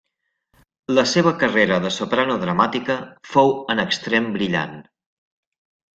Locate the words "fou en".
3.35-3.83